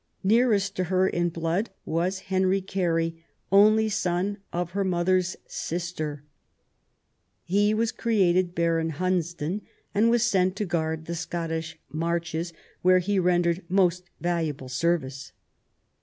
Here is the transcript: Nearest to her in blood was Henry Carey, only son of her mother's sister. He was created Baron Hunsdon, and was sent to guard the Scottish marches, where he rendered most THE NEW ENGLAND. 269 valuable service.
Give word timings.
Nearest 0.23 0.75
to 0.77 0.85
her 0.85 1.07
in 1.07 1.29
blood 1.29 1.69
was 1.85 2.21
Henry 2.31 2.59
Carey, 2.59 3.23
only 3.51 3.87
son 3.87 4.39
of 4.51 4.71
her 4.71 4.83
mother's 4.83 5.35
sister. 5.45 6.23
He 7.43 7.75
was 7.75 7.91
created 7.91 8.55
Baron 8.55 8.93
Hunsdon, 8.93 9.61
and 9.93 10.09
was 10.09 10.23
sent 10.23 10.55
to 10.55 10.65
guard 10.65 11.05
the 11.05 11.13
Scottish 11.13 11.77
marches, 11.91 12.51
where 12.81 12.97
he 12.97 13.19
rendered 13.19 13.61
most 13.69 13.97
THE 13.97 14.05
NEW 14.05 14.07
ENGLAND. 14.07 14.21
269 14.21 14.23
valuable 14.57 14.69
service. 14.69 15.33